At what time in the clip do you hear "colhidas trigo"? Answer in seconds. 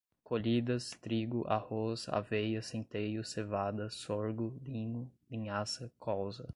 0.23-1.45